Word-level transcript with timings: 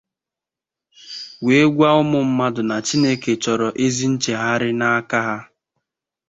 wee 1.45 1.65
gwa 1.75 1.89
ụmụ 2.01 2.19
mmadụ 2.27 2.61
na 2.69 2.77
Chineke 2.87 3.31
chọrọ 3.43 3.67
ezi 3.83 4.05
nchegharị 4.13 4.69
n'aka 4.79 5.19
ha 5.27 5.37